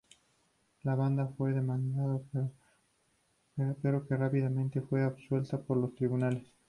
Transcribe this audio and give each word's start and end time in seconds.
La 0.81 0.95
banda 0.95 1.27
fue 1.37 1.53
demandado, 1.53 2.23
pero 3.83 4.07
que 4.07 4.17
rápidamente 4.17 4.81
fue 4.81 5.03
absuelta 5.03 5.59
por 5.61 5.77
los 5.77 5.93
tribunales. 5.93 6.51